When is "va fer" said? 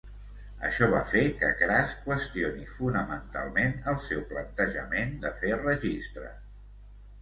0.93-1.21